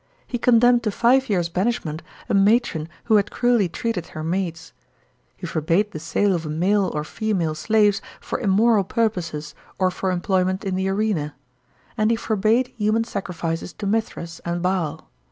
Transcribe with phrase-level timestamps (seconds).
[0.25, 4.73] He condemned to five years' banishment a matron who had cruelly treated her maids.
[5.37, 10.63] He forbade the sale of male or female slaves for immoral purposes or for employment
[10.63, 11.35] in the arena;
[11.99, 15.07] and he forbade human sacrifices to Mithras and Baal.